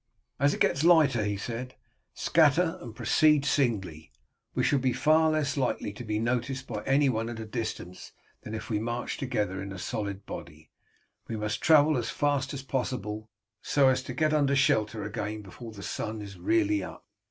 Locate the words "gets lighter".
0.61-1.23